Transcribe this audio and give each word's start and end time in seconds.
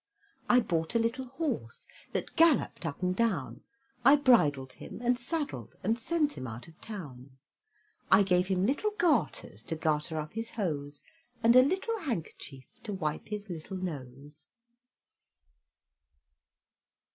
I 0.49 0.61
bought 0.61 0.95
a 0.95 0.97
little 0.97 1.27
horse, 1.27 1.85
That 2.11 2.35
galloped 2.35 2.87
up 2.87 3.03
and 3.03 3.15
down; 3.15 3.61
I 4.03 4.15
bridled 4.15 4.71
him, 4.71 4.99
and 4.99 5.19
saddled 5.19 5.75
And 5.83 5.99
sent 5.99 6.33
him 6.33 6.47
out 6.47 6.67
of 6.67 6.81
town. 6.81 7.37
I 8.11 8.23
gave 8.23 8.47
him 8.47 8.65
little 8.65 8.89
garters, 8.97 9.61
To 9.65 9.75
garter 9.75 10.17
up 10.17 10.33
his 10.33 10.49
hose, 10.49 11.03
And 11.43 11.55
a 11.55 11.61
little 11.61 11.99
handkerchief, 11.99 12.65
To 12.81 12.93
wipe 12.93 13.27
his 13.27 13.47
little 13.47 13.77
nose. 13.77 14.47